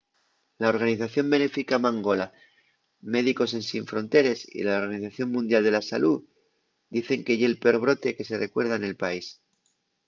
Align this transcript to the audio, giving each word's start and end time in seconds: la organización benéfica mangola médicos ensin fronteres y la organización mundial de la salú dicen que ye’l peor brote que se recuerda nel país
la 0.61 0.69
organización 0.75 1.25
benéfica 1.33 1.75
mangola 1.85 2.27
médicos 3.15 3.49
ensin 3.59 3.83
fronteres 3.91 4.39
y 4.57 4.59
la 4.67 4.75
organización 4.83 5.27
mundial 5.35 5.61
de 5.65 5.73
la 5.75 5.83
salú 5.89 6.13
dicen 6.95 7.19
que 7.25 7.37
ye’l 7.39 7.61
peor 7.61 7.77
brote 7.83 8.15
que 8.17 8.27
se 8.29 8.39
recuerda 8.45 8.75
nel 8.79 8.99
país 9.03 9.25